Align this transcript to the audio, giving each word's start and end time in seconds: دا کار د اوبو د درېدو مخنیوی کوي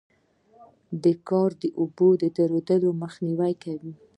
دا 1.03 1.13
کار 1.29 1.49
د 1.61 1.63
اوبو 1.79 2.07
د 2.21 2.23
درېدو 2.37 2.89
مخنیوی 3.03 3.53
کوي 3.63 3.93